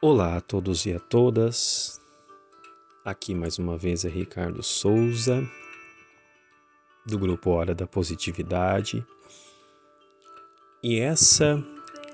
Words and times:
Olá 0.00 0.36
a 0.36 0.40
todos 0.40 0.86
e 0.86 0.92
a 0.92 1.00
todas. 1.00 2.00
Aqui 3.04 3.34
mais 3.34 3.58
uma 3.58 3.76
vez 3.76 4.04
é 4.04 4.08
Ricardo 4.08 4.62
Souza, 4.62 5.42
do 7.04 7.18
grupo 7.18 7.50
Hora 7.50 7.74
da 7.74 7.84
Positividade. 7.84 9.04
E 10.84 11.00
essa 11.00 11.60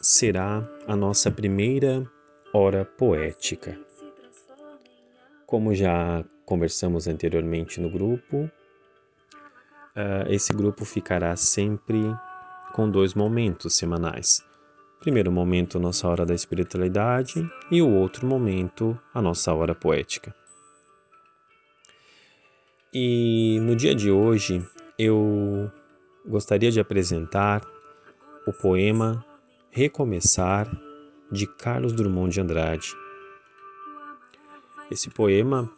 será 0.00 0.62
a 0.86 0.94
nossa 0.94 1.28
primeira 1.28 2.08
hora 2.54 2.84
poética. 2.84 3.76
Como 5.44 5.74
já 5.74 6.24
conversamos 6.46 7.08
anteriormente 7.08 7.80
no 7.80 7.90
grupo, 7.90 8.48
uh, 9.96 10.30
esse 10.30 10.52
grupo 10.52 10.84
ficará 10.84 11.34
sempre 11.34 11.98
com 12.74 12.88
dois 12.88 13.12
momentos 13.12 13.74
semanais. 13.74 14.51
Primeiro 15.02 15.32
momento, 15.32 15.80
nossa 15.80 16.06
hora 16.06 16.24
da 16.24 16.32
espiritualidade, 16.32 17.44
e 17.72 17.82
o 17.82 17.90
outro 17.90 18.24
momento, 18.24 18.96
a 19.12 19.20
nossa 19.20 19.52
hora 19.52 19.74
poética. 19.74 20.32
E 22.94 23.58
no 23.62 23.74
dia 23.74 23.96
de 23.96 24.12
hoje, 24.12 24.64
eu 24.96 25.68
gostaria 26.24 26.70
de 26.70 26.78
apresentar 26.78 27.66
o 28.46 28.52
poema 28.52 29.26
Recomeçar 29.72 30.70
de 31.32 31.48
Carlos 31.48 31.92
Drummond 31.92 32.32
de 32.32 32.40
Andrade. 32.40 32.94
Esse 34.88 35.10
poema, 35.10 35.68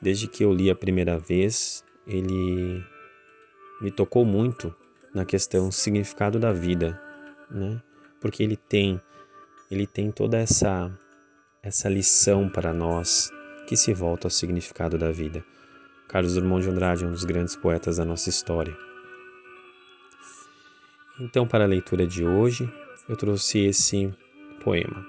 desde 0.00 0.28
que 0.28 0.44
eu 0.44 0.52
li 0.52 0.70
a 0.70 0.76
primeira 0.76 1.18
vez, 1.18 1.84
ele 2.06 2.84
me 3.80 3.90
tocou 3.90 4.24
muito 4.24 4.72
na 5.12 5.24
questão 5.24 5.72
significado 5.72 6.38
da 6.38 6.52
vida, 6.52 7.02
né? 7.50 7.82
Porque 8.20 8.42
ele 8.42 8.56
tem 8.56 9.00
ele 9.70 9.86
tem 9.86 10.10
toda 10.10 10.38
essa 10.38 10.90
essa 11.62 11.88
lição 11.88 12.48
para 12.48 12.72
nós 12.72 13.30
que 13.66 13.76
se 13.76 13.92
volta 13.92 14.26
ao 14.26 14.30
significado 14.30 14.98
da 14.98 15.10
vida. 15.10 15.44
Carlos 16.08 16.34
Drummond 16.34 16.64
de 16.64 16.70
Andrade 16.70 17.04
é 17.04 17.06
um 17.06 17.12
dos 17.12 17.24
grandes 17.24 17.54
poetas 17.54 17.98
da 17.98 18.04
nossa 18.04 18.28
história. 18.28 18.76
Então, 21.20 21.46
para 21.46 21.64
a 21.64 21.68
leitura 21.68 22.06
de 22.06 22.24
hoje, 22.24 22.68
eu 23.08 23.16
trouxe 23.16 23.60
esse 23.60 24.12
poema. 24.64 25.06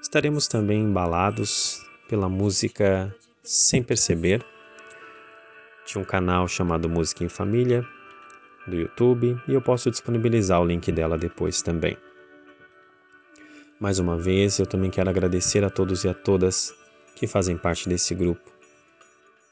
Estaremos 0.00 0.46
também 0.46 0.82
embalados 0.82 1.84
pela 2.08 2.28
música 2.28 3.12
Sem 3.42 3.82
Perceber, 3.82 4.44
de 5.86 5.98
um 5.98 6.04
canal 6.04 6.46
chamado 6.46 6.88
Música 6.88 7.24
em 7.24 7.28
Família, 7.28 7.84
do 8.66 8.76
YouTube, 8.76 9.36
e 9.48 9.54
eu 9.54 9.60
posso 9.60 9.90
disponibilizar 9.90 10.60
o 10.60 10.66
link 10.66 10.92
dela 10.92 11.18
depois 11.18 11.62
também. 11.62 11.96
Mais 13.80 13.98
uma 13.98 14.16
vez, 14.16 14.58
eu 14.58 14.66
também 14.66 14.90
quero 14.90 15.10
agradecer 15.10 15.64
a 15.64 15.70
todos 15.70 16.04
e 16.04 16.08
a 16.08 16.14
todas 16.14 16.72
que 17.16 17.26
fazem 17.26 17.56
parte 17.56 17.88
desse 17.88 18.14
grupo, 18.14 18.50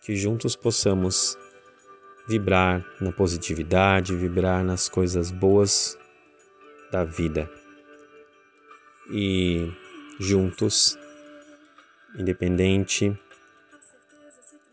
que 0.02 0.14
juntos 0.14 0.54
possamos 0.54 1.36
vibrar 2.28 2.84
na 3.00 3.12
positividade, 3.12 4.14
vibrar 4.14 4.64
nas 4.64 4.88
coisas 4.88 5.30
boas 5.30 5.98
da 6.90 7.04
vida. 7.04 7.50
E 9.10 9.72
juntos, 10.20 10.96
independente 12.16 13.18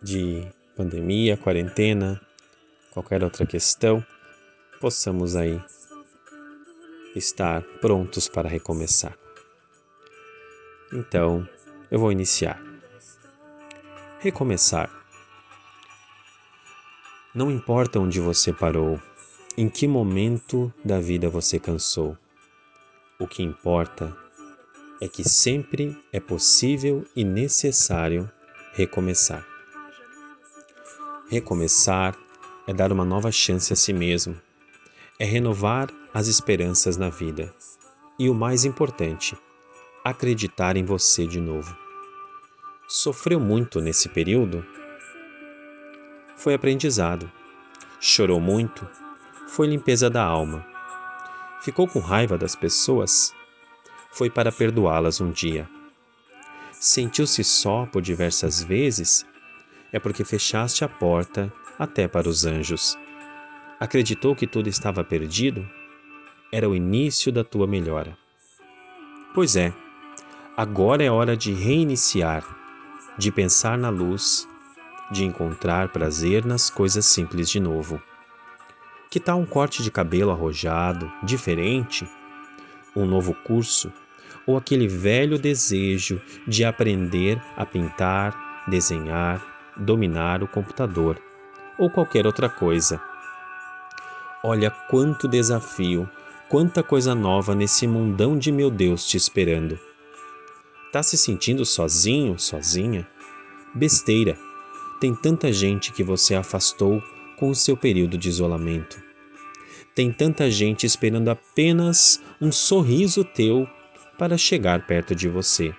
de 0.02 0.48
pandemia, 0.76 1.36
quarentena, 1.36 2.22
qualquer 2.92 3.24
outra 3.24 3.46
questão, 3.46 4.06
possamos 4.80 5.36
aí 5.36 5.60
estar 7.16 7.64
prontos 7.82 8.30
para 8.30 8.48
recomeçar. 8.48 9.29
Então, 10.92 11.48
eu 11.92 12.00
vou 12.00 12.12
iniciar. 12.12 12.62
Recomeçar. 14.20 14.90
Não 17.34 17.52
importa 17.52 18.00
onde 18.00 18.20
você 18.20 18.52
parou, 18.52 19.00
em 19.56 19.70
que 19.70 19.88
momento 19.88 20.74
da 20.84 21.00
vida 21.00 21.30
você 21.30 21.60
cansou. 21.60 22.18
O 23.20 23.28
que 23.28 23.44
importa 23.44 24.16
é 25.00 25.08
que 25.08 25.28
sempre 25.28 25.96
é 26.12 26.20
possível 26.20 27.06
e 27.16 27.24
necessário 27.24 28.30
recomeçar. 28.74 29.46
Recomeçar 31.30 32.18
é 32.68 32.74
dar 32.74 32.92
uma 32.92 33.06
nova 33.06 33.32
chance 33.32 33.72
a 33.72 33.76
si 33.76 33.94
mesmo, 33.94 34.36
é 35.20 35.26
renovar 35.26 35.90
as 36.14 36.28
esperanças 36.28 36.98
na 36.98 37.10
vida 37.10 37.54
e, 38.18 38.30
o 38.30 38.34
mais 38.34 38.66
importante, 38.66 39.38
acreditar 40.10 40.76
em 40.76 40.84
você 40.84 41.26
de 41.26 41.40
novo. 41.40 41.76
Sofreu 42.88 43.40
muito 43.40 43.80
nesse 43.80 44.10
período? 44.10 44.66
Foi 46.36 46.54
aprendizado. 46.54 47.32
Chorou 48.00 48.40
muito? 48.40 48.88
Foi 49.48 49.68
limpeza 49.68 50.10
da 50.10 50.24
alma. 50.24 50.66
Ficou 51.62 51.88
com 51.88 52.00
raiva 52.00 52.38
das 52.38 52.56
pessoas? 52.56 53.34
Foi 54.12 54.30
para 54.30 54.52
perdoá-las 54.52 55.20
um 55.20 55.32
dia. 55.32 55.70
Sentiu-se 56.72 57.44
só 57.44 57.86
por 57.86 58.02
diversas 58.02 58.64
vezes? 58.64 59.26
É 59.92 60.00
porque 60.00 60.24
fechaste 60.24 60.84
a 60.84 60.88
porta 60.88 61.52
até 61.78 62.08
para 62.08 62.30
os 62.30 62.46
anjos. 62.46 62.98
Acreditou 63.80 64.36
que 64.36 64.48
tudo 64.48 64.70
estava 64.70 65.04
perdido? 65.04 65.70
Era 66.52 66.70
o 66.70 66.76
início 66.76 67.32
da 67.32 67.44
tua 67.44 67.68
melhora. 67.68 68.18
Pois 69.34 69.56
é, 69.56 69.74
agora 70.60 71.02
é 71.02 71.10
hora 71.10 71.38
de 71.38 71.54
reiniciar, 71.54 72.44
de 73.18 73.32
pensar 73.32 73.78
na 73.78 73.88
luz, 73.88 74.46
de 75.10 75.24
encontrar 75.24 75.88
prazer 75.88 76.44
nas 76.44 76.70
coisas 76.70 77.06
simples 77.06 77.50
de 77.50 77.62
novo. 77.62 78.02
Que 79.10 79.22
tal 79.22 79.40
um 79.40 79.46
corte 79.46 79.82
de 79.82 79.90
cabelo 79.90 80.32
arrojado, 80.32 81.10
diferente? 81.24 82.06
Um 82.94 83.06
novo 83.06 83.34
curso? 83.34 83.90
Ou 84.46 84.58
aquele 84.58 84.86
velho 84.86 85.40
desejo 85.40 86.22
de 86.46 86.66
aprender 86.66 87.42
a 87.56 87.66
pintar, 87.66 88.66
desenhar, 88.68 89.42
dominar 89.78 90.44
o 90.44 90.48
computador? 90.48 91.18
ou 91.78 91.90
qualquer 91.90 92.26
outra 92.26 92.50
coisa. 92.50 93.02
Olha 94.44 94.70
quanto 94.70 95.30
desafio, 95.30 96.10
quanta 96.50 96.84
coisa 96.84 97.16
nova 97.16 97.56
nesse 97.56 97.88
mundão 97.88 98.38
de 98.38 98.52
meu 98.52 98.70
Deus 98.70 99.08
te 99.08 99.16
esperando. 99.16 99.80
Tá 100.92 101.04
se 101.04 101.18
sentindo 101.18 101.66
sozinho, 101.66 102.38
sozinha? 102.40 103.08
Besteira. 103.76 104.38
Tem 105.00 105.16
tanta 105.16 105.52
gente 105.54 105.92
que 105.92 106.04
você 106.04 106.36
afastou 106.36 107.02
com 107.38 107.50
o 107.50 107.56
seu 107.56 107.78
período 107.78 108.18
de 108.18 108.30
isolamento. 108.30 109.02
Tem 109.96 110.12
tanta 110.12 110.50
gente 110.50 110.86
esperando 110.86 111.30
apenas 111.30 112.22
um 112.42 112.52
sorriso 112.52 113.24
teu 113.24 113.68
para 114.18 114.38
chegar 114.38 114.86
perto 114.86 115.16
de 115.16 115.30
você. 115.30 115.74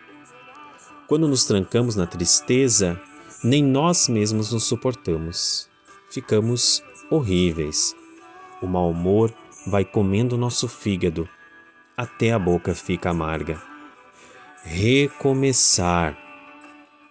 Quando 1.07 1.29
nos 1.29 1.45
trancamos 1.45 1.97
na 1.97 2.07
tristeza, 2.07 3.01
nem 3.43 3.63
nós 3.63 4.09
mesmos 4.09 4.53
nos 4.53 4.65
suportamos 4.65 5.71
ficamos 6.11 6.83
horríveis. 7.09 7.95
O 8.61 8.67
mau 8.67 8.91
humor 8.91 9.33
vai 9.67 9.85
comendo 9.85 10.37
nosso 10.37 10.69
fígado 10.69 11.29
até 11.97 12.33
a 12.33 12.39
boca 12.39 12.75
fica 12.75 13.11
amarga. 13.11 13.70
Recomeçar. 14.63 16.19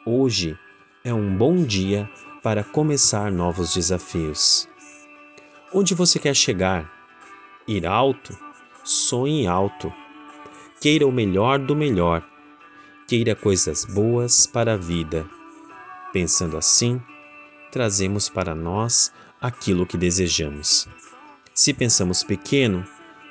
Hoje 0.05 0.57
é 1.03 1.11
um 1.11 1.35
bom 1.35 1.63
dia 1.63 2.07
para 2.43 2.63
começar 2.63 3.31
novos 3.31 3.73
desafios. 3.73 4.69
Onde 5.73 5.95
você 5.95 6.19
quer 6.19 6.35
chegar? 6.35 6.87
Ir 7.67 7.87
alto? 7.87 8.37
Sonhe 8.83 9.47
alto. 9.47 9.91
Queira 10.79 11.07
o 11.07 11.11
melhor 11.11 11.57
do 11.57 11.75
melhor. 11.75 12.23
Queira 13.07 13.35
coisas 13.35 13.83
boas 13.83 14.45
para 14.45 14.73
a 14.73 14.77
vida. 14.77 15.27
Pensando 16.13 16.55
assim, 16.55 17.01
trazemos 17.71 18.29
para 18.29 18.53
nós 18.53 19.11
aquilo 19.41 19.87
que 19.87 19.97
desejamos. 19.97 20.87
Se 21.51 21.73
pensamos 21.73 22.23
pequeno, 22.23 22.85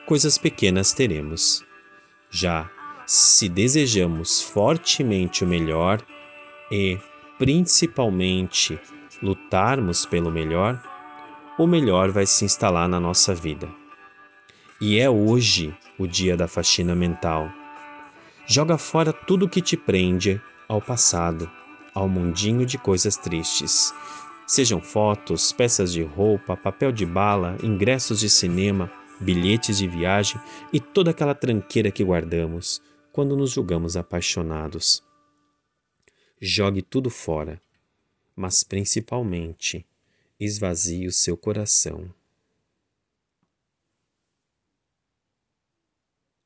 coisas 0.07 0.37
pequenas 0.37 0.93
teremos. 0.93 1.65
Já 2.31 2.69
se 3.09 3.49
desejamos 3.49 4.43
fortemente 4.43 5.43
o 5.43 5.47
melhor 5.47 6.03
e, 6.71 6.99
principalmente, 7.39 8.79
lutarmos 9.23 10.05
pelo 10.05 10.31
melhor, 10.31 10.83
o 11.59 11.67
melhor 11.67 12.11
vai 12.11 12.27
se 12.27 12.45
instalar 12.45 12.87
na 12.87 13.01
nossa 13.01 13.35
vida. 13.35 13.67
E 14.79 14.99
é 14.99 15.09
hoje 15.09 15.75
o 15.99 16.07
dia 16.07 16.37
da 16.37 16.47
faxina 16.47 16.95
mental. 16.95 17.51
Joga 18.47 18.77
fora 18.77 19.13
tudo 19.13 19.49
que 19.49 19.63
te 19.63 19.77
prende 19.77 20.39
ao 20.69 20.83
passado, 20.83 21.51
ao 21.95 22.07
mundinho 22.07 22.67
de 22.67 22.77
coisas 22.77 23.17
tristes 23.17 23.95
Sejam 24.49 24.81
fotos, 24.81 25.53
peças 25.53 25.93
de 25.93 26.03
roupa, 26.03 26.57
papel 26.57 26.91
de 26.91 27.05
bala, 27.05 27.59
ingressos 27.63 28.19
de 28.19 28.31
cinema, 28.31 28.91
bilhetes 29.21 29.77
de 29.77 29.87
viagem 29.87 30.41
e 30.73 30.81
toda 30.81 31.11
aquela 31.11 31.35
tranqueira 31.35 31.91
que 31.91 32.03
guardamos, 32.03 32.81
quando 33.19 33.37
nos 33.37 33.51
julgamos 33.51 33.97
apaixonados. 33.97 35.03
Jogue 36.41 36.83
tudo 36.83 37.11
fora, 37.11 37.61
mas 38.37 38.63
principalmente 38.63 39.85
esvazie 40.39 41.05
o 41.05 41.11
seu 41.11 41.37
coração. 41.37 42.15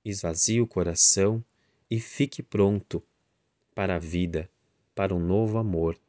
Esvazie 0.03 0.63
o 0.63 0.67
coração 0.67 1.45
e 1.91 2.01
fique 2.01 2.43
pronto 2.43 3.03
para 3.75 3.97
a 3.97 3.99
vida, 3.99 4.51
para 4.95 5.15
um 5.15 5.21
novo 5.21 5.59
amor. 5.59 6.01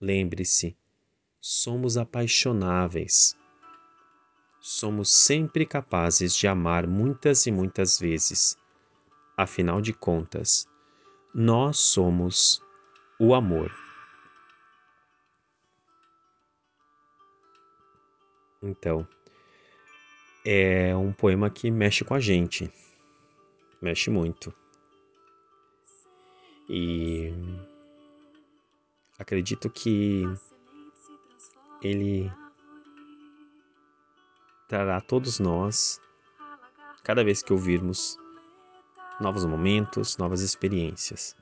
Lembre-se, 0.00 0.76
somos 1.40 1.96
apaixonáveis. 1.96 3.36
Somos 4.60 5.10
sempre 5.12 5.64
capazes 5.64 6.34
de 6.34 6.48
amar 6.48 6.88
muitas 6.88 7.46
e 7.46 7.52
muitas 7.52 8.00
vezes. 8.00 8.58
Afinal 9.36 9.82
de 9.82 9.92
contas, 9.92 10.66
nós 11.34 11.78
somos 11.78 12.62
o 13.20 13.34
amor. 13.34 13.70
Então, 18.62 19.06
é 20.44 20.96
um 20.96 21.12
poema 21.12 21.50
que 21.50 21.70
mexe 21.70 22.02
com 22.04 22.14
a 22.14 22.20
gente, 22.20 22.72
mexe 23.82 24.08
muito. 24.08 24.54
E 26.68 27.32
acredito 29.18 29.68
que 29.68 30.24
ele 31.82 32.32
trará 34.66 34.96
a 34.96 35.00
todos 35.00 35.38
nós, 35.38 36.00
cada 37.04 37.22
vez 37.22 37.42
que 37.42 37.52
ouvirmos, 37.52 38.18
novos 39.20 39.44
momentos, 39.44 40.16
novas 40.18 40.40
experiências. 40.42 41.34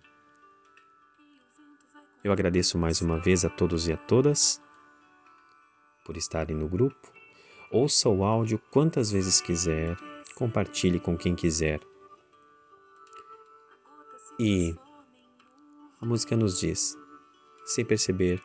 Eu 2.23 2.33
agradeço 2.33 2.79
mais 2.79 3.03
uma 3.03 3.19
vez 3.19 3.45
a 3.45 3.51
todos 3.51 3.89
e 3.89 3.93
a 3.93 3.97
todas 3.97 4.63
por 6.05 6.17
estarem 6.17 6.57
no 6.57 6.69
grupo. 6.69 7.13
Ouça 7.71 8.09
o 8.09 8.25
áudio 8.25 8.59
quantas 8.71 9.11
vezes 9.11 9.41
quiser, 9.41 9.97
compartilhe 10.35 11.01
com 11.01 11.17
quem 11.17 11.35
quiser. 11.35 11.81
E 14.39 14.75
a 16.01 16.07
música 16.07 16.37
nos 16.37 16.61
diz: 16.61 16.97
sem 17.65 17.85
perceber, 17.85 18.43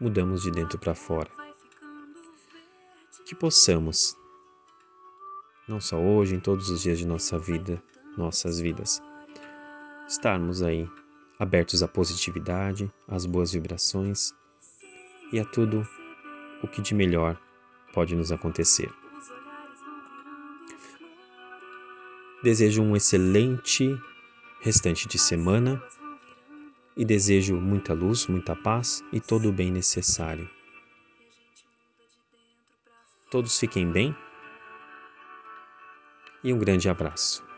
mudamos 0.00 0.42
de 0.42 0.50
dentro 0.50 0.78
para 0.78 0.94
fora. 0.94 1.30
Que 3.24 3.34
possamos, 3.34 4.16
não 5.68 5.80
só 5.80 5.96
hoje, 5.98 6.34
em 6.34 6.40
todos 6.40 6.68
os 6.68 6.82
dias 6.82 6.98
de 6.98 7.06
nossa 7.06 7.38
vida, 7.38 7.82
nossas 8.16 8.60
vidas, 8.60 9.02
estarmos 10.08 10.62
aí 10.62 10.88
abertos 11.38 11.82
à 11.82 11.88
positividade, 11.88 12.92
às 13.08 13.24
boas 13.24 13.52
vibrações 13.52 14.34
e 15.32 15.40
a 15.40 15.44
tudo 15.44 15.86
o 16.62 16.68
que 16.68 16.82
de 16.82 16.94
melhor 16.94 17.40
pode 17.92 18.14
nos 18.14 18.30
acontecer. 18.30 18.92
Desejo 22.42 22.82
um 22.82 22.96
excelente 22.96 23.98
restante 24.60 25.06
de 25.08 25.18
semana 25.18 25.82
e 26.96 27.04
desejo 27.04 27.56
muita 27.56 27.94
luz, 27.94 28.26
muita 28.26 28.54
paz 28.54 29.02
e 29.12 29.20
todo 29.20 29.48
o 29.48 29.52
bem 29.52 29.70
necessário. 29.70 30.48
Todos 33.30 33.58
fiquem 33.58 33.90
bem 33.90 34.16
e 36.42 36.52
um 36.52 36.58
grande 36.58 36.88
abraço. 36.88 37.49